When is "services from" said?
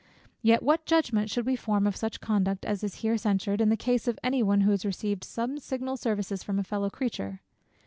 5.95-6.57